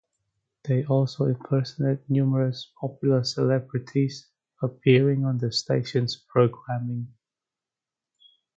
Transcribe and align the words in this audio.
They 0.63 0.83
also 0.83 1.25
impersonate 1.25 2.09
numerous 2.09 2.71
popular 2.81 3.23
celebrities 3.23 4.25
appearing 4.59 5.25
on 5.25 5.37
the 5.37 5.51
station's 5.51 6.15
programming. 6.17 7.13